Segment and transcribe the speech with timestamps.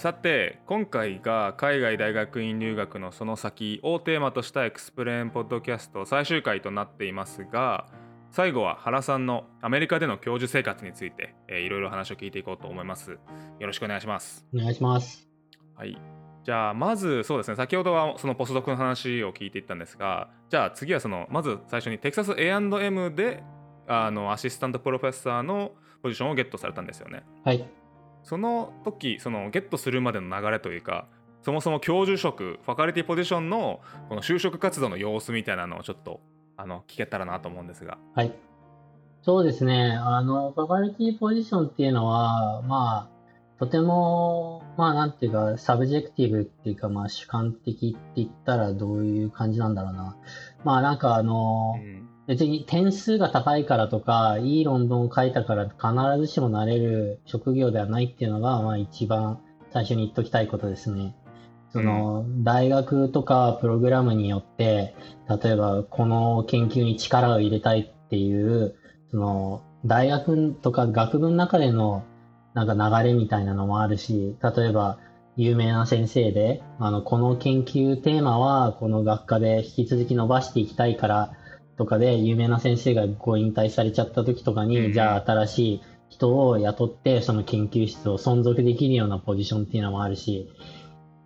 [0.00, 7.86] さて今回が海外大学院留学のその先をテーマとしたエクスプレーンポッドキャスト最終回となっていますが
[8.30, 13.10] 最後は原さんのアメリカでの教授生活について、えー、いろいろ話を聞いていこうと思います。
[13.10, 13.18] よ
[13.60, 14.46] ろしくお願いします。
[14.54, 15.28] お願いします。
[15.76, 16.00] はい。
[16.44, 17.56] じゃあまずそうですね。
[17.58, 23.42] 先ほどはそのポスドクの話を聞いていったんですがじゃあ次はそのまず最初にテキサス A&M で
[23.86, 27.22] あのアシスタントプロフェッサーのポジションをゲットされたんですよね。
[27.44, 27.79] はい
[28.22, 31.06] その時そのゲットするまでの流れというか
[31.42, 36.20] そもそも教授職 faculty position のこの就職活動の様子みたいなのをちょっと
[36.56, 37.98] あの聞けたらなと思うんですが。
[38.14, 38.34] はい。
[39.22, 39.92] そうですね。
[39.92, 43.20] あの faculty position っていうのはまあ
[43.60, 50.16] とても、まあなんていうか、 subjective っていうか、まあ主観的って言ったらどういう感じなんだろうな。
[50.64, 59.40] まあなんかあの、うん別に点数が高いからとか、いい論文を書いたから必ずしもなれる職業ではないっていうのが、まあ一番
[59.72, 61.16] 最初に言っときたいことですね。
[61.72, 64.94] その、大学とかプログラムによって、
[65.42, 68.76] 例えばこの研究に力を入れたいっていう、
[69.10, 72.04] その、大学とか学部の中での
[72.54, 74.98] なんか流れみたいなのもあるし、例えば
[75.36, 81.32] 有名な先生で、あの、この研究テーマはこの学科で引き続き伸ばしていきたいから
[81.80, 90.50] とかで、有名な先生がご引退されちゃった時とかに、うん、じゃあ新しい人を雇って、その研究室を存続できるようなポジションっていうのもあるし、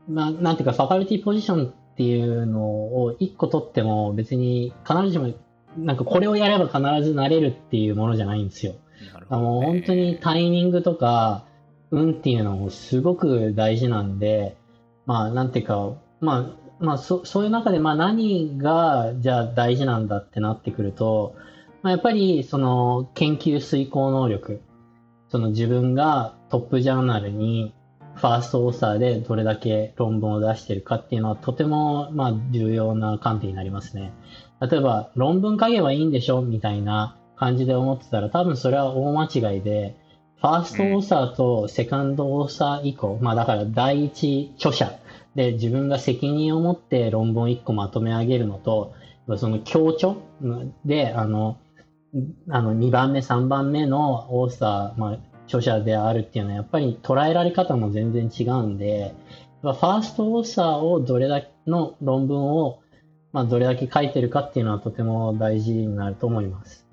[0.09, 5.35] まあ、なんていうか、ファカルティポジションっていうのを一個取っても別に必ずしも、
[5.77, 8.75] なんかこれをやれば必ずなれるっていうものじゃないんですよ。
[9.29, 11.47] あの本当にタイミングとか、
[11.91, 14.57] 運っていうのもすごく大事なんで、
[15.05, 21.35] まあ、なんていうか、まあ、まあ、そそういう中で、まあ、何が、じゃあ大事なんだってなってくると、
[21.83, 24.63] まあ、やっぱり、その、研究遂行能力。
[25.29, 27.75] その自分がトップジャーナルに、
[28.15, 34.13] ファーストオーサーでどれだけ論文を出してるかっていうのは、とても、まあ、重要な観点になりますね。
[34.61, 36.41] 例えば、論文書けばいいんでしょ？
[36.41, 39.97] みたいな感じで思ってたら、多分それは大間違いで、
[40.41, 44.93] ファーストオーサーとセカンドオーサー以降、まあだから第一著者
[45.35, 48.95] で自分が責任を持って論文を1個まとめ上げるのと、
[49.37, 50.17] その強調
[50.85, 51.59] で、あの、
[52.51, 59.15] あの2番目、3番目のオーサー、まあ、著者であるっていうのはやっぱり捉えられ方も全然違うんで、
[59.63, 62.81] ファーストオーサーをどれだけの論文を、
[63.33, 66.87] まあ、どれだけ書いてるかっていうのはとても大事になると思います。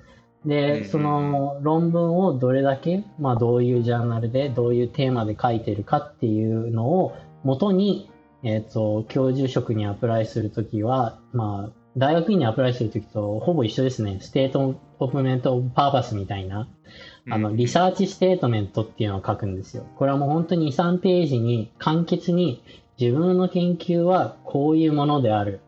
[0.45, 8.09] で、その論文をどれだけ、まあ、どういうジャーナルで、どういうテーマで書いてるかっていうのを元に、
[8.43, 14.19] えっ、ー、と、教授職に apply するときは、まあ、大学院に apply するときとほぼ一緒ですね。
[14.21, 16.67] statement of purpose みたいな、
[17.29, 19.85] あの、 research statement っていうのを書くんですよ。
[19.97, 22.63] これはもう本当に2、3ページに簡潔に
[22.99, 25.59] 自分の研究はこういうものである。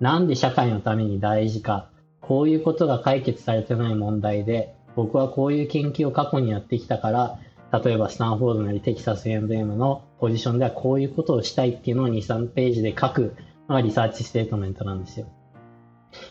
[0.00, 1.88] なんで社会のために大事か。
[2.20, 7.38] こういうことが解決されてない問題で、僕はこういう研究を過去にやってきたから、
[7.72, 13.36] 例えばスタンフォードなりテキサス A&M のポジションではこういうことをしたいっていうのを2、3ページで書く
[13.68, 15.26] のが research statement なんですよ。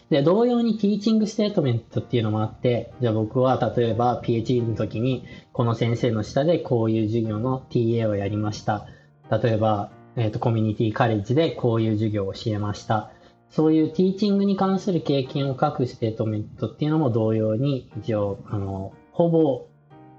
[0.09, 8.85] で、同様に teaching statement っていうのもあって、じゃあ僕は例えば PhD の時にこの先生の下でこういう授業の TA をやりました。
[9.31, 13.12] 例えば、えっ、ー、と、 community college でこういう授業を教えました。
[13.50, 19.68] そういう teaching に関する経験を書く statement っていうのも同様に、一応、あの、ほぼ、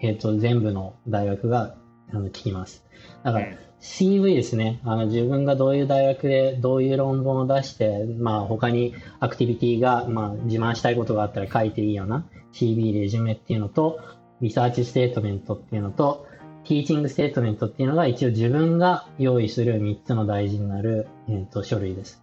[0.03, 1.77] えっ、ー、と、全部の大学が、
[2.13, 2.85] あの、聞きます。
[3.23, 3.47] だから、
[3.81, 4.81] CV ですね。
[4.85, 14.01] あの、自分がどういう大学でどういう論文を出して、まあ、他にアクティビティが、まあ、自慢したいことがあったら書いていいような CV レジュメっていうのと、
[14.41, 16.27] research statement っていうのと、
[16.65, 22.22] teaching statement っていうのが一応自分が用意する3つの大事になる、えーと書類です。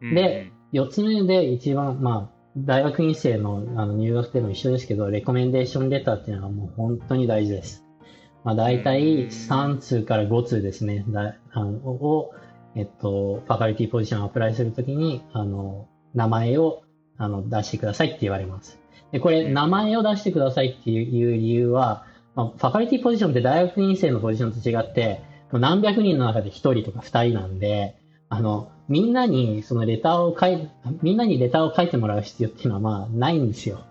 [0.00, 7.84] で、4つ目で一番、まあ、大学院生のあの入学でも一緒ですけど、 recommendation letter っていうのはもう本当に大事です。
[8.44, 12.34] まあ、大体3通から5通ですね、だあのを、
[12.74, 16.82] えっと、ファカリティポジションをアプライするときに、あの、名前を
[17.18, 18.80] あの出してくださいって言われます。
[19.12, 27.96] で、これ、名前を出してくださいっていう理由は、まあ、ファカリティポジションって大学院生のポジションと違って、何百人の中で1人とか2人なんで、
[28.28, 30.68] あの、みんなにそのレターを書い、
[31.00, 33.84] みんなにレターを書いてもらう必要っていうのはまあないんですよ。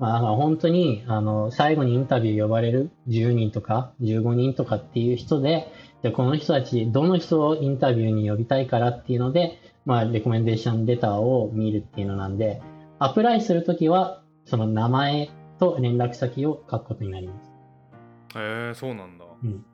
[0.00, 12.60] まあ、だから本当に、あの、最後にインタビュー呼ばれる10人とか15人とかっていう人で、じゃこの人たち、どの人をインタビューに呼びたいからっていうので、まあ、レコメンデーションレターを見るっていうのなんで、
[12.98, 15.30] アプライするときは、その名前
[15.60, 17.52] と連絡先を書くことになります。
[18.36, 19.26] へえ、そうなんだ。
[19.44, 19.64] うん。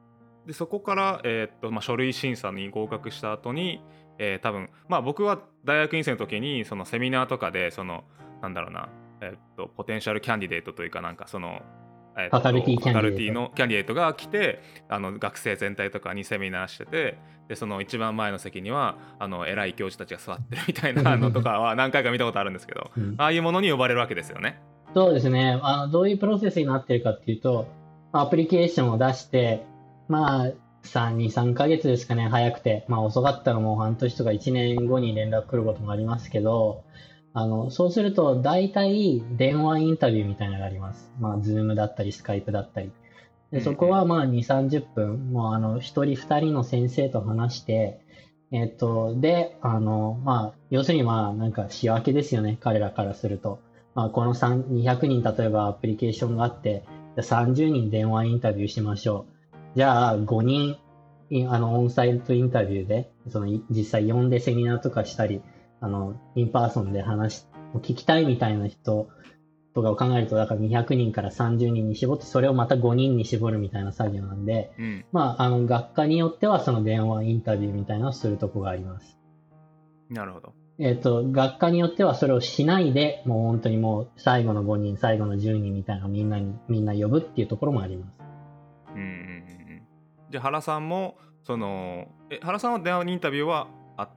[0.46, 3.80] でそこから、えーっとまあ、書類審査に合格した後に、
[4.18, 8.04] えー多分まあ僕は大学院生の時にそのセミナーとかでその
[8.42, 8.88] なんだろうな、
[9.20, 11.62] えーっとポテンシャルキャンディデートというかなんかその、
[12.16, 17.18] えーファカルティキャィのキャンディデートが来てあの学生全体とかにセミナーしてて
[17.48, 24.60] でその一番前の席にはあの偉い教授たちが座ってるみたいな のとかは何回か見たことあるんですけどうんああいうものに呼ばれるわけですよね。
[24.96, 25.60] そうですね。
[25.62, 27.68] あの、どういうプロセスになってるかっていうと、
[28.12, 29.66] アプリケーションを出して、
[30.08, 30.52] まあ、
[30.86, 32.84] 3、2、3ヶ月ですかね、早くて。
[32.88, 36.84] まあ、遅かったらもう半年とか1年後に連絡来ることもありますけど、
[37.34, 41.10] あの、そうすると、大体、電話インタビューみたいなのがあります。
[41.20, 42.90] まあ、ズームだったり、スカイプだったり。
[43.50, 48.00] で、そこはまあ、2、30分、もう、あの、1人、2人の先生と話して、
[48.52, 53.58] えっと、で、あの、まあ、要するにまあ、なんか仕分けですよね、彼らからすると。
[53.94, 56.84] まあ、この3 200人、例えばアプリケーションがあって、
[57.16, 59.35] じゃあ30人電話インタビューしましょう。
[59.76, 60.78] じゃあ、5人、
[61.28, 65.42] いあの、 on-site interview で、その、い実際呼んでセミナーとかしたり、
[65.82, 67.46] あの、 in person で話し、
[67.82, 69.10] 聞きたいみたいな人
[69.74, 79.18] とかを考えると、だから200人から30人に絞って、それをまた5人に絞るみたいな作業なんで、うんまあ、あの、学科によってはその電話インタビューみたいなのをするとこがあります。
[80.08, 80.54] なるほど。
[80.78, 88.26] えっ、と、学科によってはそれをしないで、もう本当にもう最後の5人、最後の10人みたいなみんなに、みんな呼ぶっていうところもあります。
[88.94, 89.35] うん
[90.36, 94.08] じゃあ原さんもそのえ原さんは電話インタビューはあっ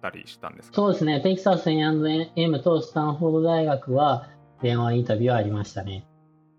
[0.00, 0.76] たりしたんですか？
[0.76, 4.28] そうですね、テキサス A&M とスタンフォード大学は
[4.62, 6.06] 電話インタビューはありましたね。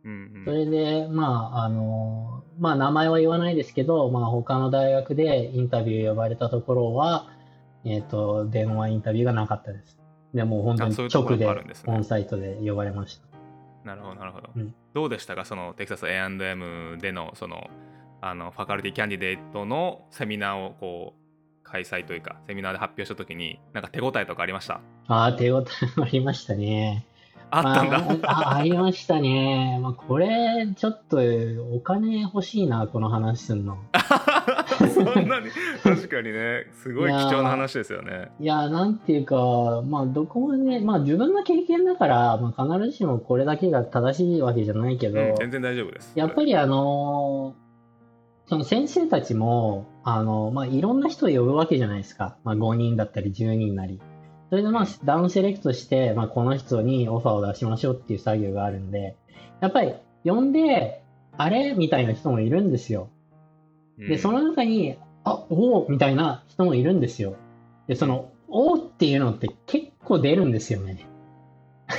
[0.03, 0.45] うんうん。
[0.45, 7.29] それで、まあ、あの、まあ、名前は言わないですけど、まあ、他の大学でインタビュー呼ばれたところは、
[7.85, 9.97] えっ、と、電話インタビューがなかったです。
[10.33, 11.47] でもう本当に直で
[11.87, 13.27] オンサイトで呼ばれました。
[13.85, 14.75] なるほどなるほど、うん。
[14.93, 15.45] どうでしたか？
[15.45, 17.69] そのテキサス A&M でのその
[18.25, 24.79] あのファカルティキャンディデートのセミナーをこう開催というかセミナーで発表した時になんか手応えとかありました？
[25.07, 25.65] ああ、手応え
[26.01, 27.05] ありましたね。
[27.55, 29.77] あったんだ、まあ、あありましたね。
[29.79, 31.17] まあ、これ、ちょっと、
[31.71, 33.77] お金欲しいな、この話すんの。
[34.91, 35.49] そんなに？
[35.83, 47.53] 確かにねすごい貴重な話ですよねいや、なんていうか、まあ、どこまで、まあ、自分の経験だから、まあ、必ずしもこれだけが正しいわけじゃないけど、うん全然大丈夫ですやっぱりあの
[48.47, 52.37] その先生たちも、あの、まあ、いろんな人を呼ぶわけじゃないですか。
[52.43, 54.01] まあ、5人だったり10人なり。
[54.49, 59.15] それでまあ、ダウンセレクトして、まあ、この人にオファーを出しましょうっていう作業があるんで、
[59.61, 59.93] やっぱり
[60.25, 61.03] 呼んで、
[61.37, 61.73] あれ？
[61.73, 63.09] みたいな人もいるんですよ。
[63.97, 67.35] で、その中に、あ、おおみたいな人もいるんですよ。
[67.87, 71.07] で、その、おーっていうのって結構出るんですよね。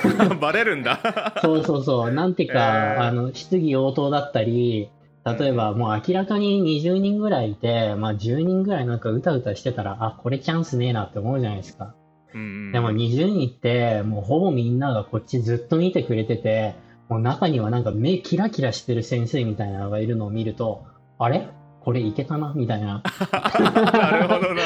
[0.05, 2.12] う んバレるんだ そうそうそう。
[2.12, 4.91] なんていうか、えーあの、質疑応答だったり、
[5.24, 11.94] 例えばもう明らかに20人ぐらいいて、まあ10人ぐらいなんかうたうたしてたら、あ、これチャンスねえなって思うじゃないですか。
[12.34, 16.74] うんうんでも20人って、もうほぼみんながこっちずっと見てくれてて、
[17.08, 20.84] もう中にはなんか目キラキラしてる先生みたいなのがいるのを見ると、
[21.18, 21.48] あれ？
[21.80, 22.52] これいけたな？
[22.56, 23.02] みたいな。
[23.30, 24.62] なるほどな。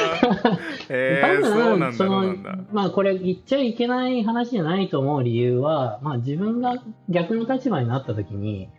[0.89, 2.35] へえ多分その。
[2.71, 6.75] まあこれ言っちゃいけない話じゃないと思う理由は、まあ自分が
[7.09, 8.69] 逆の立場になった時に、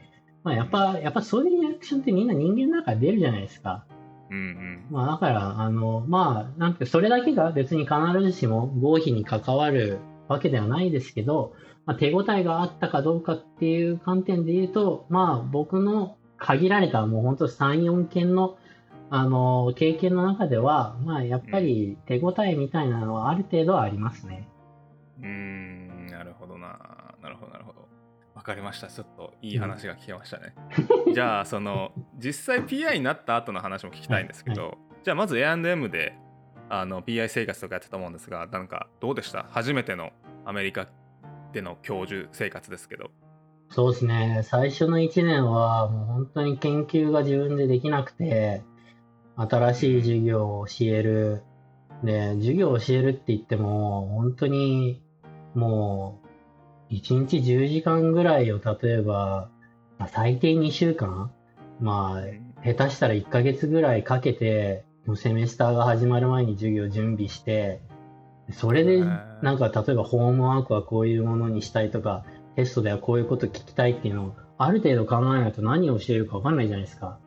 [0.42, 3.84] まあやっぱ、やっぱそういうリアクションってみんな人間だから出るじゃないですか。
[4.30, 4.86] うんうん。
[4.90, 11.54] まあだから、あの、まあなんかそれだけが別に必ずしも合否に関わるわけではないですけど、
[11.86, 18.56] まあ、手応えがあったかどうかっていう観点で言うと、まあ僕の限られたもう本当3、4件の
[19.12, 24.48] あの、経験の中では、まあやっぱり手応えみたいなのはある程度はありますね。
[25.20, 26.78] うーん、なるほどな。
[27.20, 27.79] なるほど、なるほど。
[28.40, 28.86] わかりました。
[28.86, 30.54] ちょっといい話が聞けましたね。
[31.12, 36.14] じゃあ、その、実際 PI になった後の話も聞きたいんですけど、じゃあまず A&M で
[36.70, 39.44] あの PI 生活とかやってたと思うんですが、なんかどうでした？
[39.50, 40.12] 初めての
[40.46, 40.88] アメリカ
[41.52, 43.10] での教授生活ですけど。
[43.68, 44.40] そうですね。
[44.42, 48.62] 最初の1年はもう本当に研究が自分でできなくて、
[49.36, 51.42] 新しい授業を教える。
[52.02, 55.02] で、授業を教えるって言っても、本当に
[55.54, 56.29] もう
[56.90, 59.48] 1日10時間ぐらいを例えば、
[59.98, 61.30] まあ最低2週間？
[61.80, 67.80] まあ、下手したら1ヶ月ぐらいかけて、もうセメスターが始まる前に授業準備して、
[68.50, 72.24] それで、なんか例えばホームワークはこういうものにしたいとか、
[72.56, 77.18] テストではこういうこと聞きたいっていうのを、ある程度考えないと何を教えるか分かんないじゃないですか。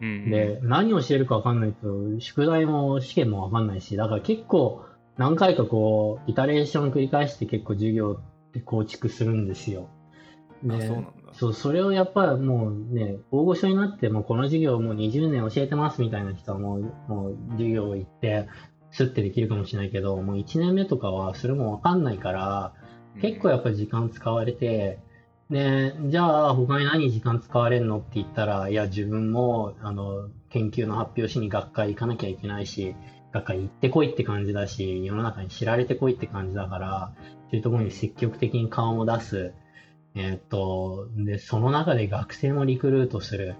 [0.00, 0.30] うんうん。
[0.30, 4.84] で、何を教えるか分かんないと、宿題も試験も分かんないし、だから結構
[5.16, 8.20] 何回かこう、イタレーション繰り返して結構授業
[8.56, 9.88] って構築するんですよ。
[10.62, 10.78] であ
[11.32, 18.48] そうそれをやっぱりもうね、大御所になって、もうこの授業をもう20年教えてますみたいな人はもう、もう授業行って、
[18.90, 22.72] スッてできるかもしれないけど、もう1年目とかはそれもわかんないから、
[23.20, 24.98] 結構やっぱり時間使われて、
[25.50, 32.94] で、じゃあ他に何時間使われるのって言ったら、いや自分もあの研究の発表しに学会行かなきゃいけないし、
[33.36, 37.12] 学会行ってこいって感じだし、世の中に知られてこいって感じだから、
[37.50, 39.52] そういうところに積極的に顔も出す。
[40.14, 43.56] えーっと、で、その中で学生もリクルートする。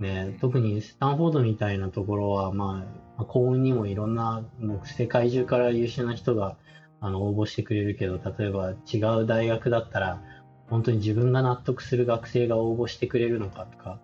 [0.00, 2.84] ね、特にスタンフォードみたいなところは、ま
[3.18, 6.56] あ、幸運にもいろんな、もう世界中から優秀な人が
[7.00, 10.20] あの応募してくれるけど、例えば違う大学だったら、
[10.68, 14.00] 本当に自分が納得する学生が応募してくれるのかとか、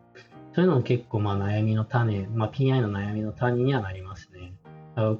[0.54, 4.37] そういうのも結構まあ悩みの種、まあ、PI の悩みの種にはなりますね。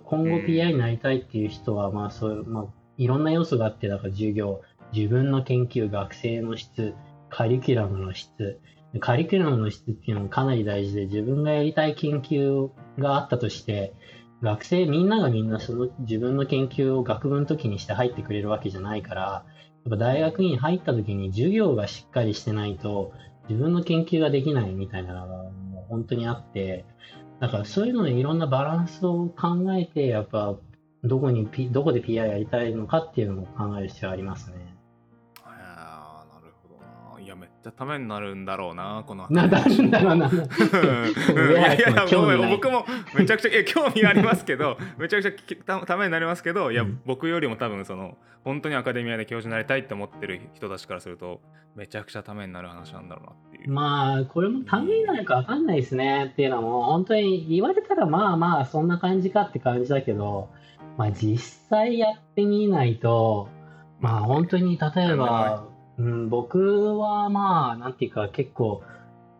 [0.05, 2.65] 今後 PI になりたいっていう人は、まあそういう、まあ、
[2.97, 6.95] いろんな要素があって、だから授業、自分の研究、学生の質、
[7.31, 8.61] カリキュラムの質、
[9.01, 13.93] カリキュラムの質っていうのもかなり大事で、自分がやりたい研究があったとして、
[14.43, 19.45] 学生みんながみんなその自分の研究を学部の時にして入ってくれるわけじゃないから、や
[19.89, 23.13] っぱ大学に入った時に授業がしっかりしてないと
[23.49, 26.85] 自分の研究ができないみたいなのがもう本当にあって、
[27.41, 30.57] だからそういうのでいろんなバランスを考えて、やっぱ
[31.05, 34.68] どこに、どこで PI やりたいのかっていうのも考える必要ありますね。
[37.69, 40.29] ゃためになるんだろうなこのな、なるんだろうな。
[40.29, 41.53] うん。
[41.53, 42.07] いやいや
[42.51, 42.85] 僕も
[43.15, 47.01] めちゃくちゃ興味ありますけど めちゃくちゃきたためになりますけどいや、うん。
[47.07, 51.41] 僕よりも多分その本当にアカデミアで教授になりたいって思ってる人たちからすると
[51.77, 53.71] めちゃくちゃためになる話なんだろうなっていう。
[53.71, 60.51] まあ、これもためになるかわかんないですねっていうのも、本当に言われたらまあまあそんな感じかって感じだけど、
[60.97, 63.49] まあ実際やってみないと、
[64.01, 65.68] まあ本当に例えば、
[65.99, 68.83] うん、僕はまあなんていうか結構、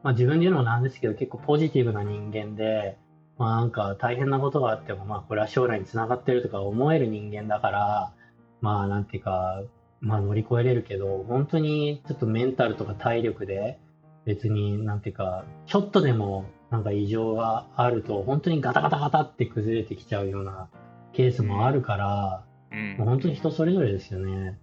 [0.03, 2.97] まあ自分で言うのもなんですけど結構ポジティブな人間で、
[3.39, 8.13] まあなんか大変なことがあってもまあこれは将来につながってるとか思える人間だから、
[8.61, 9.63] まあなんていうか、
[10.01, 13.79] まあ乗り越えれるけど、本当にちょっとメンタルとか体力で
[14.25, 20.69] 別になんていうか、ちょっとでもなんか異常があると本当にガタガタガタって崩れてきちゃうような
[21.13, 24.59] ケースもあるから、うんもう本当に人それぞれですよね。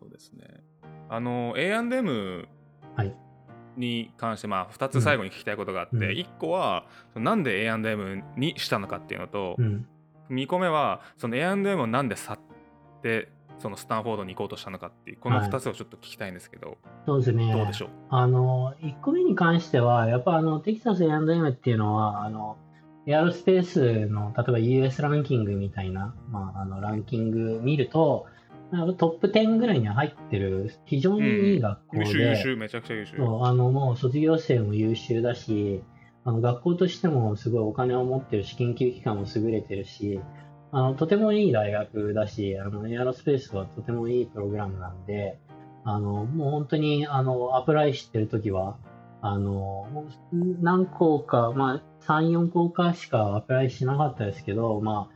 [0.00, 0.55] そうですね。
[1.08, 2.48] あの A&M
[2.96, 3.14] はい。
[3.76, 6.02] に関して、まあ、2つ最後に聞きたいことがあって、うん。
[6.02, 9.86] 1個はなんで A&M にしたのかっていうのと、うん。
[10.30, 12.38] 2個目はその A&M をなんで去っ
[13.02, 17.52] てそのスタンフォードに行こうとしたのかっていうこのはい2つをちょっと聞きたいんですけど、そうですね。
[17.52, 17.88] どうでしょう？
[18.10, 22.56] あの、1個目に関しては、やっぱあの、テキサス A&M っていうのは、あの、
[23.06, 28.26] エアロスペースの、例えば US ランキングみたいな、まあ、あの、ランキング見ると、
[28.70, 33.16] トップ10ぐらいには入ってる、非常にいい学校で、優秀優秀めちゃくちゃ優秀。
[33.16, 35.82] あの、もう卒業生も優秀だし、
[36.24, 40.20] あの、学校としてもすごいお金を持ってるし、研究機関も優れてるし、
[40.72, 45.38] あの、とてもいい大学だし、あの、エアロスペースはとてもいいプログラムなんで、
[45.84, 48.76] あの、もう本当に、あの、アプライしてるときは、
[49.22, 49.86] あの、
[50.32, 55.08] 何校か、まあ、3、4校かしかアプライしなかったですけど、ま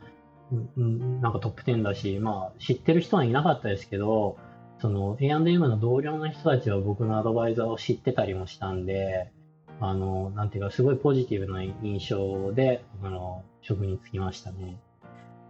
[0.51, 4.37] うんうんなんかトップ10だし、まあ、知ってる人はいなかったですけど、
[4.79, 9.31] その A&M の同僚の人たちは僕のアドバイザーを知ってたりもしたんで、
[9.79, 14.79] あの、なんていうか、すごいポジティブな印象で、あの、職に就きましたね。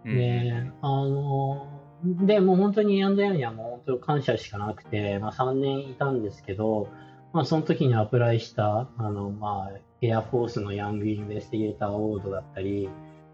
[0.05, 1.67] うんで、あの、
[2.03, 6.89] で、もう本当に A&M にはもう本当に感謝しかなくて、まあ3年いたんですけど、
[7.33, 12.89] まあその時にアプライした、あの、まあ、エアフォースのヤングインベスティゲーターアワードだったり、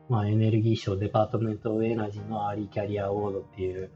[0.09, 3.91] まあエネルギー省 Department of Energy の Early Career Award っていう、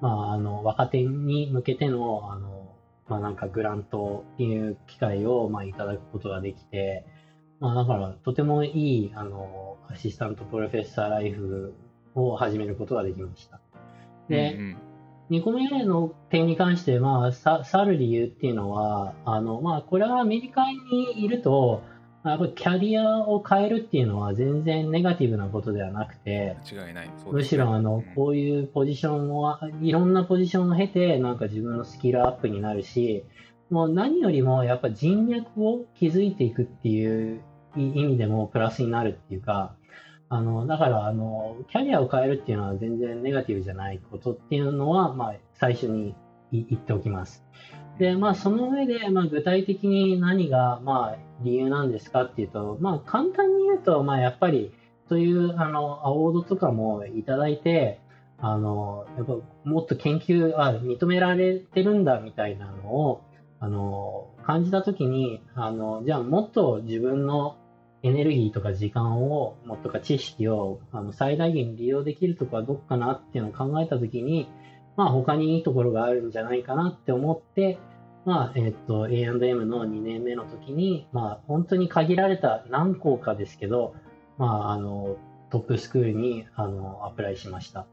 [0.00, 2.74] まああの、若手に向けての、あの、
[3.08, 7.06] まあなんか grant っていう機会を、まあいただくことができて、
[7.60, 11.74] まあだからとてもいい、あの、 assistant professor life
[12.14, 13.60] を始めることができました。
[14.28, 14.76] で、うん
[15.30, 21.82] 2個目の点に関して、まあ、さ去る理由っていうのは、あの、まあ、これはアメリカにいると、
[22.24, 27.10] やっぱりキャリアを変えるっていうのは全然ネガティブなことではなくて、間違いない。
[27.30, 33.24] むしろあの、うんこういうポジションを、いろんなポジションを経て、なんか自分のスキルアップになるし、
[33.70, 37.42] もう何よりもやっぱ人脈を築いていくっていう
[37.76, 39.74] 意味でもプラスになるっていうか、
[40.28, 46.14] あの、だから、あの、キャリアを変えるっていうのは全然ネガティブじゃないことっていうのは、まあ、最初に
[46.52, 47.44] い言っておきます。
[48.02, 54.74] で、まあ、その上で、まあ、具体的に何が、まあ、理由なんですかっていうと、まあ、簡単に言うと、まあ、やっぱり、
[55.08, 58.00] そういう、あの、アワードとかもいただいて、
[58.38, 63.22] あの、やっぱ、もっと研究、あ、認められてるんだ、みたいなのを、
[63.60, 67.56] あの、感じたときに、あの、じゃあもっと自分の
[68.02, 74.48] エネルギーとか時間を、もっとか知識をあの最大限利用できるとこはどこかなっていうのを考えたときに、
[74.96, 77.78] まあ他にいいところがあるんじゃないかなって思って、
[78.24, 83.94] まあ、えっ、と、A&M の2年目の時に、まあ本当に限られた何校かですけど、
[84.38, 85.16] まああの、
[85.50, 87.86] トップスクールにあのアプライしました。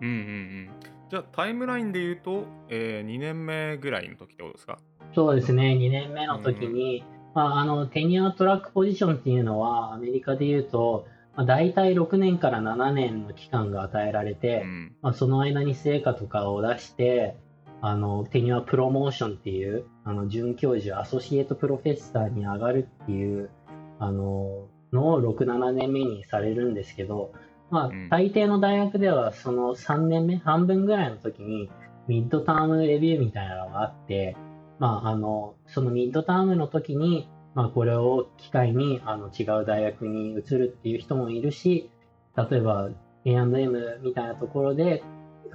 [0.00, 0.70] うんうんうん。
[1.10, 4.78] じゃあタイムラインで言うと、えー、2年目ぐらいの時ってことですか？
[5.14, 17.36] そうですね、2年目の時に、うんまあ、あのテニアトラックポジションっていうのはアメリカでいうと、まあ、大体6年から7年の期間が与えられて、うん、まあ、その間に成果とかを出して
[17.82, 23.50] あのテニアプロモーションっていうあの准教授アソシエイトプロフェッサーに上がるっていう
[23.98, 27.32] あののを67年目にされるんですけど、
[27.70, 31.70] まあ、大抵の大学ではその3年目半分ぐらいの時に
[32.08, 34.36] ミッドタームレビューみたいなのがあって
[34.80, 41.90] まあ、あの、そのミッドタームの時に、まあ、これを機会にあの違う大学に移るっていう人もいるし、
[42.34, 42.88] 例えば
[43.26, 45.02] A&M みたいなところで、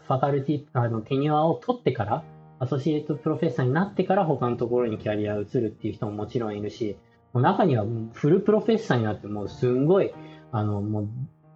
[0.08, 2.24] ファカルティ、あの、テニュアを取ってから、
[2.60, 6.98] アソシエイトプロフェッサーになってから他のところにキャリアを移るっていう人ももちろんいるし、
[7.34, 10.14] もう中にはフルプロフェッサーになってもうすんごい、
[10.52, 11.08] あの、もう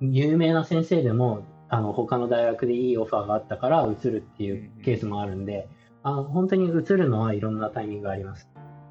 [0.01, 5.69] 有名な先生でも、あの、他の大学でいいオファーがあったから移るっていうケースもあるんで、
[6.03, 8.50] あ本当に映るのはいろんなタイミングがあります。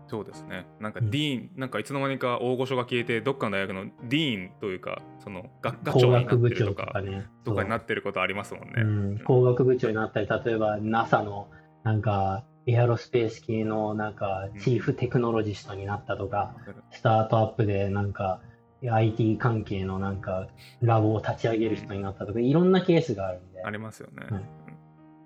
[0.09, 0.67] そうですね。
[0.81, 8.73] なんかディーン、うん、なんかいつの間にか大御所が消えて、どっかの大学のディーンというか、その学科長になってるとか、とかね、とかになってることありますもんね。
[8.77, 11.49] うん、工学部長になったり、例えば NASA の
[11.85, 18.41] なんかエアロスペース系のなんかチーフテクノロジストになったとか、うん、スタートアップでなんか
[18.83, 20.49] IT 関係のなんか
[20.81, 23.63] ラボを立ち上げる人になったとか、いろんなケースがあるんで。
[23.65, 24.27] ありますよね。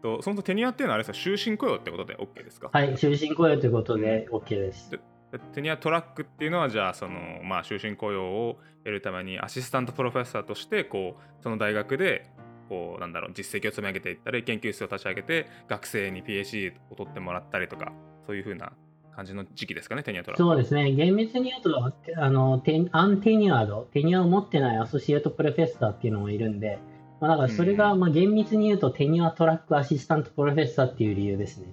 [0.03, 2.71] と、そのテニアっていうのはあれですか、終身雇用ってことで OK ですか？
[2.73, 4.99] はい、終身雇用ということで OK です。
[5.55, 12.27] テニアトラックっていうのは、じゃあ、その、まあ、終身雇用を得るために、アシスタントプロフェッサーとして、こう、その大学で、
[12.69, 17.95] こう、なんだろう、実績を積み上げていったり、研究室を立ち上げて、学生に PhD を取ってもらったりとか、
[18.27, 18.73] そういうふうな
[19.17, 20.43] 感じの時期ですかね、テニアトラック。
[20.43, 26.79] そうですね、厳密に言うと、あのテアンテニアード、テニアを持ってないアソシエイトプロフェッサーっていうのもいるんで、
[27.23, 31.73] まあ、だからそれがまあ厳密に言うと、 tenure-track assistant professor っていう理由ですね。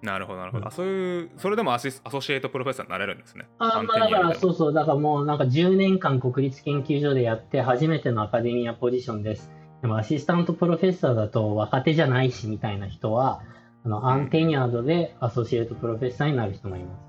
[0.00, 0.66] なるほど、なるほど。
[0.66, 3.50] あそういう、それでもアシ associate professor になれるんですね。
[3.58, 9.52] あまあ、だから、そうそう、だからもうなんか10年間国立研究所でやって、初めての academia position です。
[9.82, 13.42] でも assistant professor だと若手じゃないしみたいな人は、
[13.84, 17.02] あの untenured で associate professor になる人もいます。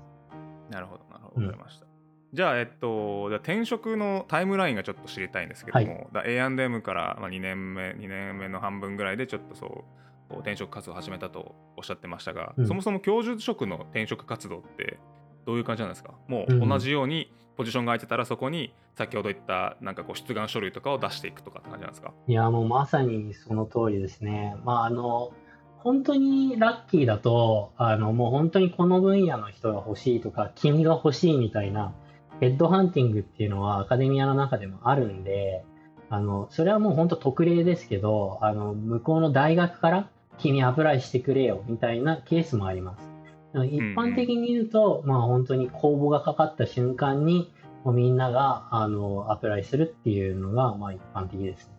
[0.70, 1.89] なるほど、なるほど、わかりました。
[2.32, 9.84] じゃあ、えっと、じゃ転職のタイムラインがちょっと知りたいんですけども、はい、A&M から、まあ、2年目、2年目の半分ぐらいでちょっとそ
[10.30, 14.98] う、転職活動を始めたとおっしゃってましたが、うん、そもそも教授職の転職活動って
[15.44, 16.12] どういう感じなんですか？
[16.28, 22.12] もう同じようにポジションが空いてたらそこに先ほど言ったなんかこう出願書類とかを出していくとかって感じなんですか？
[22.28, 24.54] いやもうまさにその通りですね。
[24.64, 25.32] まああの
[25.78, 31.92] 本当にラッキーだとあのもう本当にこの分野の人が欲しいとか君が欲しいみたいな
[32.40, 35.64] ヘッドハンティングっていうのはアカデミアの中でもあるんで、
[36.08, 43.10] あの、それはもう本当特例ですけど、あの、向こうの大学から君アプライしてくれよみたいなケースもあります。
[43.52, 47.52] 一般的に言うと、まあ本当に公募がかかった瞬間に、
[47.84, 51.74] もうみんながあのアプライするっていうのが、まあ一般的ですね。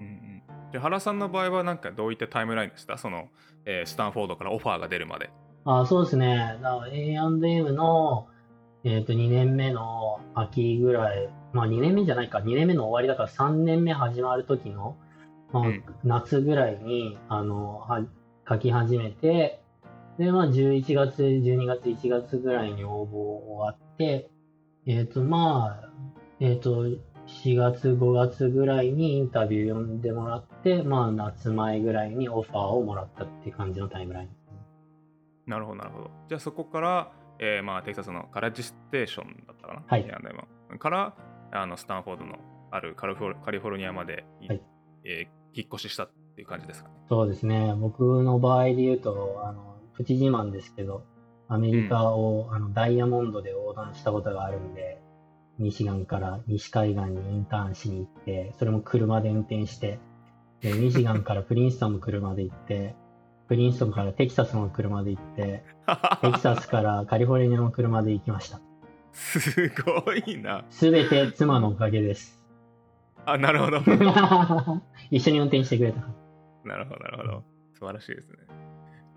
[0.00, 3.28] うんうん、で原さんの場合は、なんかどういったタイムラインでしたその、
[3.64, 5.30] えー、スタンフォードからオファーが出るまで。
[5.64, 6.56] あそうですね。
[6.92, 8.28] A&M の、
[8.84, 14.96] えっ、ー、と、2年目の秋ぐらい、まあ2年目じゃないか、2年目の終わりだから3年目始まる時の、
[15.52, 15.64] まあ、
[16.02, 18.04] 夏ぐらいに、あの、は
[18.48, 19.60] 書き始めて、
[20.18, 24.30] で、まあ11月、12月、1月ぐらいに応募終わって、
[24.86, 25.88] えっ、ー、と、まあ、
[26.40, 26.86] えっ、ー、と、
[27.26, 34.28] 4月、5月ぐらいにインタビュー読んでもらって、まあ夏前ぐらいにオファーをもらったっていう感じのタイムライン。
[35.46, 36.10] なるほど、なるほど。
[36.28, 37.12] じゃあそこから、
[37.44, 40.04] えー、まあテキサスのカレッジステーションだったかな、はい、
[40.78, 41.14] から
[41.50, 42.36] あのスタンフォードの
[42.70, 44.62] あるカリフォルニアまで、はい、
[45.04, 47.74] えー、引っ越ししたっていう感じですか、ね、そうですね。
[47.76, 51.04] 僕の場合で言うとあのプチ自慢ですけど
[51.48, 55.00] アメリカを、うん、あのダイヤモンドで横断したことがあるんで
[55.58, 59.98] ミシガンから西海岸にインターンしに行ってそれも車で運転して
[60.60, 62.94] でミシガンからプリンストンも車で行って
[63.52, 65.62] プリンストンからテキサスの車で行って、
[66.22, 68.62] テキサスからカリフォルニアの車で行きました。
[69.12, 70.64] すごいな。
[70.70, 72.42] すべて妻のおかげです。
[73.26, 73.82] あ、なるほど。
[75.12, 76.00] 一緒に運転してくれた。
[76.64, 77.44] なるほど、なるほど。
[77.74, 78.38] 素晴らしいですね。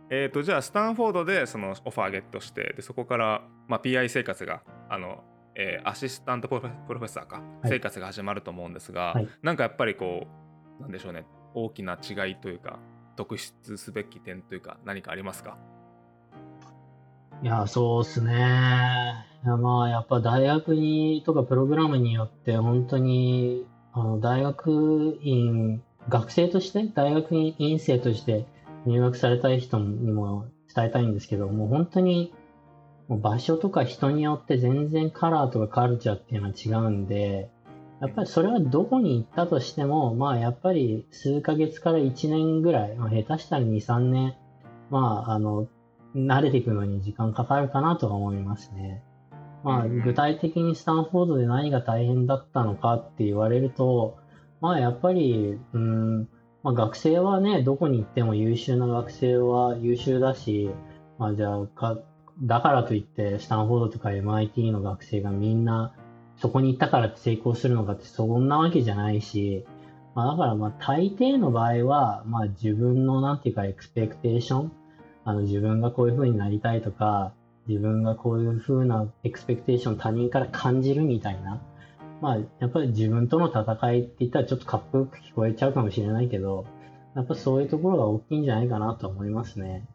[0.10, 5.24] えー、とじゃあスタンフォードでそのオファーゲットしてでそこから、まあ、PI 生活があの、
[5.56, 10.28] えーアシスタントプロフェプロフェッサーか、はい生活が始まると思うんですが、はいなんかやっぱりこ
[10.80, 12.80] うなんでしょうね大きな違いというか
[13.16, 15.58] 特筆すべき点というか何かありますか？
[17.44, 19.26] いや、そうっすね。
[19.46, 28.46] やまあ、やっぱ大学にとかプログラムによって本当に、あの、大学院、学生として、大学院院生として
[28.86, 32.34] 入学されたい人にも伝えたいんですけど、もう本当に、
[33.08, 37.52] もう場所とか人によって全然カラーとかカルチャーっていうのは違うんで、
[38.02, 44.36] やっぱりそれはどこに行ったとしても、まあやっぱり数ヶ月から1年ぐらい、まあ、下手したら2、3年、
[44.90, 45.68] まああの、
[46.16, 49.04] 慣れていくのに時間かかるかなとは思いますね。
[49.64, 54.18] まあうん具体的にスタンフォードで何が大変だったのかって言われると、
[54.62, 56.28] まあやっぱり、うん、
[56.64, 60.70] まあ学生はね、どこに行っても優秀な学生は優秀だし、
[61.18, 61.98] まあじゃあか、
[62.44, 65.96] だからといってスタンフォードとか MIT の学生がみんな
[66.38, 69.66] そこに行ったからって成功するのかってそんなわけじゃないし、
[70.16, 74.72] まあだからまあ大抵の場合は、まあ自分のなんていうかエクスペクテーション、
[75.24, 77.34] あの自分がこういう風になりたいとか、
[77.68, 81.62] 自分がこういう風なエクスペクテーションを他人から感じるみたいな、
[82.22, 86.66] まあやっぱり自分との戦いって言ったらちょっとかっこよく聞こえちゃうかもしれないけど、
[87.16, 89.86] やっぱそういうところが大きいんじゃないかなと思いますね。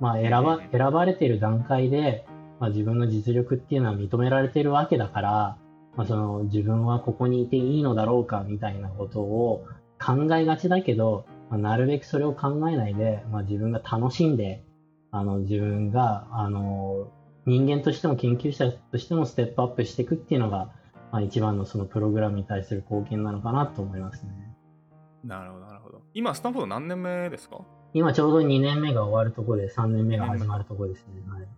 [0.00, 2.26] まあ選ば、選ばれている段階で、
[2.60, 5.58] まあ自分の実力っていうのは認められているわけだから、
[5.96, 9.66] まあその自分はここにいていいのだろうかみたいなことを
[10.04, 14.62] 考えがちだけど、まあ、なるべくそれを考えないで、まあ自分が楽しんで、
[15.10, 17.08] あの自分が、あの、
[17.46, 20.70] 人間としても研究者としてもステップアップしていくっていうのが、
[21.12, 24.30] まあ一番のそのプログラムに対する貢献なのかなと思いますね。
[25.24, 27.60] なるほどなるほど今スタンフォード何年目ですか？
[27.94, 31.22] 今ちょうど2年目が終わるところで3年目が始まるところですね。
[31.28, 31.48] はい。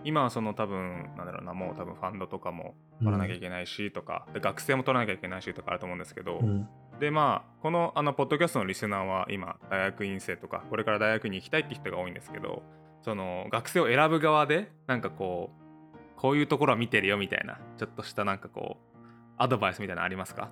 [0.00, 6.66] うんうん今はその多分なんだろうなもう多分ファンドとかも取らなきゃいけないしとか、で学生も取らなきゃいけないしとかあると思うんですけど、うん。
[7.00, 12.62] でまあこのあのポッドキャストのリスナーは今大学院生とかこれから大学に行きたいって人が多いんですけど
[13.02, 15.50] その学生を選ぶ側でなんかこ
[15.94, 18.98] うこういうところは見てるよみたいなちょっとしたなんかこう
[19.36, 20.50] アドバイスみたいなのありますか？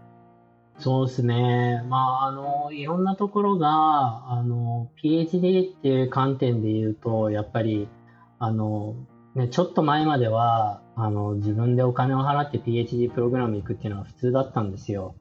[0.79, 1.83] そうですね。
[1.89, 7.89] まあ、あの、いろんなところが、あの、PhD っていう観点で言うと、やっぱり、
[8.39, 8.95] あの、
[9.39, 15.15] ね、ちょっと前までは、あの、自分でお金を払って PhD プログラム行くっていうのは普通だったんですよ。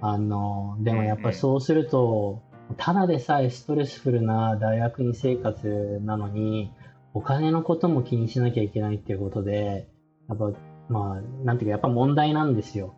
[0.00, 2.42] あの、でもやっぱりそうすると、
[2.76, 6.70] ただでさえストレスフルな大学院生活なのに、
[7.12, 9.88] お金のことも気にしなきゃいけないっていうことで、
[10.28, 10.52] やっぱ、
[10.88, 12.94] まあ、なんていうか、やっぱ問題なんですよ。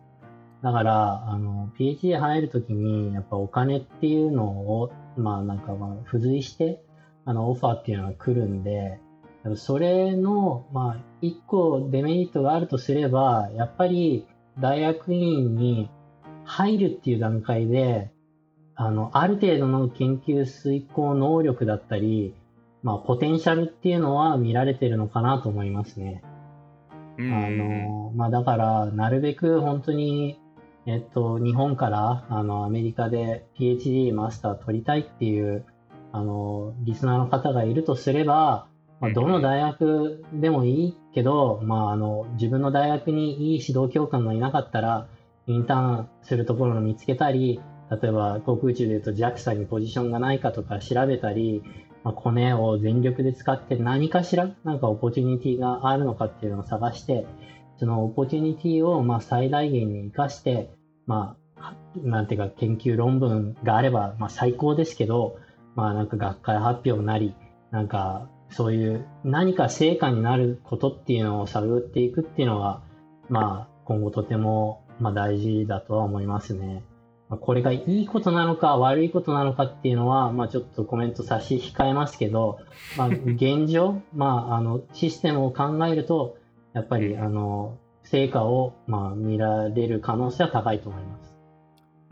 [0.61, 6.83] だから、あの、PhD 入るときに、やっぱお金っていうのを、まあなんかまあ、付随して、
[7.25, 8.99] あの、オファーっていうのが来るんで、
[9.55, 14.25] それの、まあ、一個デメリットがあるとすれば、やっぱり
[14.59, 15.89] 大学院に
[16.45, 18.11] 入るっていう段階で、
[18.75, 22.35] あの、ある程度の研究遂行能力だったり、
[22.81, 26.23] まあ、ポテンシャルっていうのは見られてるのかなと思いますね。
[27.17, 30.39] うんあの、まあ、だから、なるべく本当に、
[30.85, 35.65] えっと、日本から、あの、アメリカで PhD マスター取りたいっていう、
[36.11, 38.67] あの、リスナーの方がいるとすれば、
[39.03, 45.09] まあ、どの大学でもいいけど、まあ、あの、自分の大学にいい指導教官がいなかったら、
[45.45, 47.59] インターンするところを見つけたり、
[47.91, 51.63] 例えば航空宇宙で言うと JAXA にポジションがないかとか調べたり、
[52.05, 57.25] まあ、コネを全力で使って何かしら、なんか opportunity があるのかっていうのを探して、
[57.75, 60.71] その opportunity をまあ最大限に活かして、
[61.07, 65.39] まあ、なんていうか研究論文があればまあ最高ですけど、
[65.75, 67.35] まあなんか学会発表なり、
[67.69, 72.81] なんかそういう何か成果になることっていうのを探っていくっていうのが、
[73.29, 76.83] まあ今後とてもまあ大事だとは思いますね。
[77.29, 82.59] まあこれがいいことなのか悪いことなのかっていうのは、まあちょっとコメント差し控えますけど、
[82.97, 86.37] まあ 現状、まああのシステムを考えると、
[86.73, 91.33] やっぱりあの成果をまあ見られる可能性は高いと思います。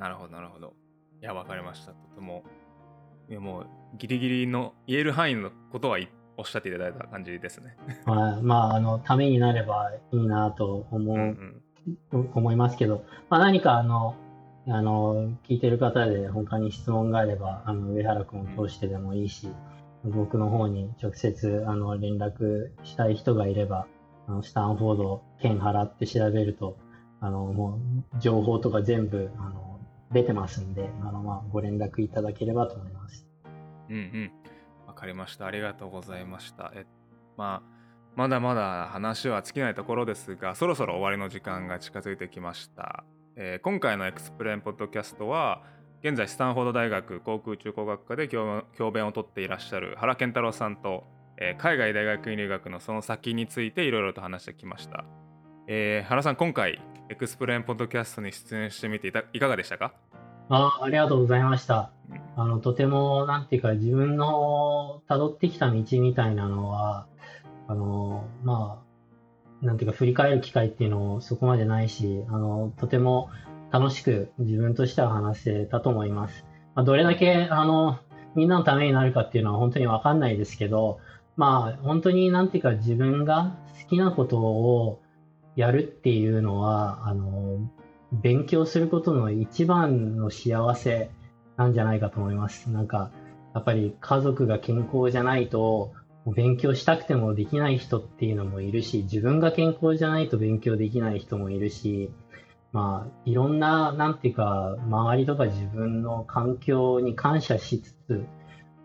[0.02, 0.74] なるほどなるほど
[1.22, 2.44] いやわかりましたとても
[3.30, 3.68] いやもう
[4.00, 6.10] ギリギリの言える範囲のことはい
[6.42, 11.62] おっしゃっていただいた感じですねはい、まああのためになればいいなと思う、うんうん
[12.12, 14.16] 思いますけど、まあ、何かあの
[14.68, 19.52] あの聞いてる方で他に質問があればあの上原君を通してでもいいし、
[20.04, 23.88] 僕の方に直接あの連絡したい人がいれば
[24.28, 26.78] あのスタンフォード券払って調べると
[27.20, 27.80] あのも
[28.16, 29.80] う情報とか全部あの
[30.12, 33.28] 出てますんであの、まあ、ご連絡いただければと思います。
[33.90, 34.41] うんうん。
[34.92, 35.46] わかりました。
[35.46, 36.72] ありがとうございました。
[36.76, 36.86] え
[37.38, 37.82] まあ
[38.16, 43.06] まだまだ話は尽きないところですがそろそろ終わりの時間が近づいてきました、
[43.38, 45.64] えー、今回のエクスプレーンポッドキャストは
[46.04, 51.06] 現在スタンフォード大学航空宇宙工学科で教鞭をとっていらっしゃる原健太郎さんと、
[51.38, 55.06] えー、海外大学院留学のその先についていろいろと話してきました、
[55.68, 59.94] えー、原さん今回エクスプレーンポッドキャストに出演してみていかがでしたか？
[60.54, 61.94] あありがとうございました。
[62.36, 67.08] あの、とても、なんていうか、自分の辿ってきた道みたいなのは、
[67.70, 68.84] あの、ま
[69.62, 73.30] あ、なんていうか、振り返る機会っていうのもそこまでないし、あの、とても
[73.72, 76.46] 楽しく自分としては話せたと思います。
[76.76, 78.00] まあ、どれだけ、あの、
[78.36, 81.00] みんなのためになるかっていうのは本当にわかんないですけど、
[81.38, 85.02] まあ、本当になんていうか、自分が好きなことを
[85.56, 87.72] やるっていうのは、あの、
[88.12, 91.12] 勉強することの一番の幸せ
[91.58, 92.70] なんじゃないかと思います。
[92.70, 93.12] なんか、
[93.54, 95.94] やっぱり家族が健康じゃないと、
[96.28, 102.12] 勉強したくてもできない人っていうのもいるし、自分が健康じゃないと勉強できない人もいるし、
[102.74, 108.26] まあ、いろんな、なんていうか、周りとか自分の環境に感謝しつつ、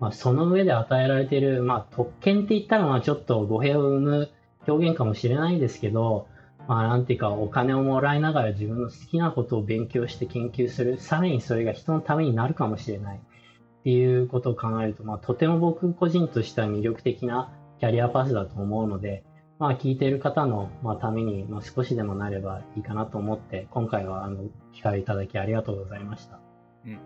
[0.00, 4.28] まあ、その上で与えられている、まあ、特権って言ったら、まあ、ちょっと語弊を生む
[4.66, 6.26] 表現かもしれないですけど、
[6.68, 10.98] まあ、なんていうか、お金をもらいながら自分の好きなことを勉強して研究する。
[10.98, 13.18] さらにそれが人のためになるかもしれない。
[13.18, 19.22] っていうことを考えると、まあ、とても僕個人としては魅力的なキャリアパスだと思うので、
[19.58, 26.40] まあ、聞いている方の、ま、ために、まあ、少しでもなればいいかなと思って、今回は、あの、機会いただきありがとうございました。
[26.84, 26.94] うん。
[26.94, 26.98] わ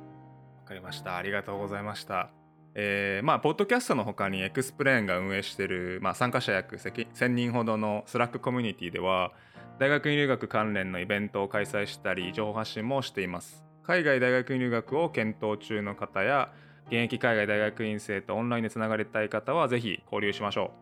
[0.64, 1.16] かりました。
[1.16, 2.31] ありがとうございました。
[2.75, 9.33] えー、まあ、ポッドキャストの他に XPLANE が運営している、まあ、参加者約1000人ほどの Slack コミュニティでは、
[9.80, 13.64] 大学院留学関連のイベントを開催したり情報発信もしています。
[13.82, 16.52] 海外大学院留学を検討中の方や
[16.88, 20.72] 現役海外大学院生とオンラインでつながりたい方はぜひ交流しましょ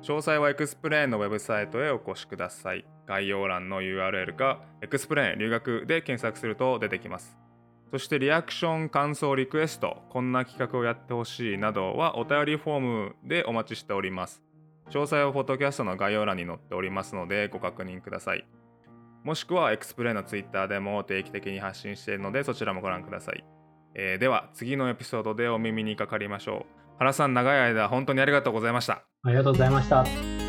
[0.00, 0.04] う。
[0.04, 2.84] 詳細は XPLANE のウェブサイトへお越しください。
[3.08, 7.36] 概要欄の URL か XPLANE 留学で検索すると出てきます。
[7.90, 14.45] そしてリアクション、感想、リクエスト、こんな企画をやってほしいなどはお便りフォームでお待ちしております。
[14.90, 18.46] 詳細はフォトキャストの概要欄に載っておりますのでご確認ください。
[19.24, 23.44] もしくはエクスプレイの Twitter でも定期的に発信しているのでそちらもご覧ください。
[23.94, 26.76] えー、では次のエピソードでお耳にかかりましょう。
[26.98, 29.04] 原さん長い間本当にありがとうございました。
[29.24, 30.45] ありがとうございました。